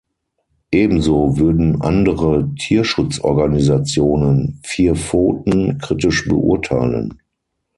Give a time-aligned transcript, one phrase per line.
[0.71, 7.19] Ebenso würden andere Tierschutzorganisationen "Vier Pfoten" kritisch beurteilen.